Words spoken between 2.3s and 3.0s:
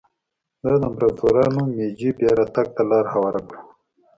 راتګ ته